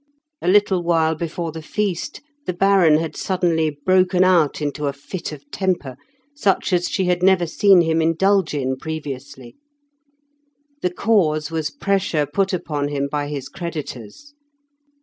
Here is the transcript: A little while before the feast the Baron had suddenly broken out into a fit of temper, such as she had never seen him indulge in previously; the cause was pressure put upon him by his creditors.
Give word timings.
A 0.41 0.47
little 0.47 0.81
while 0.81 1.13
before 1.13 1.51
the 1.51 1.61
feast 1.61 2.21
the 2.47 2.53
Baron 2.53 2.97
had 2.97 3.15
suddenly 3.15 3.77
broken 3.85 4.23
out 4.23 4.59
into 4.59 4.87
a 4.87 4.93
fit 4.93 5.31
of 5.31 5.51
temper, 5.51 5.95
such 6.35 6.73
as 6.73 6.89
she 6.89 7.05
had 7.05 7.21
never 7.21 7.45
seen 7.45 7.81
him 7.81 8.01
indulge 8.01 8.55
in 8.55 8.77
previously; 8.77 9.53
the 10.81 10.89
cause 10.91 11.51
was 11.51 11.69
pressure 11.69 12.25
put 12.25 12.51
upon 12.51 12.87
him 12.87 13.09
by 13.11 13.27
his 13.27 13.47
creditors. 13.47 14.33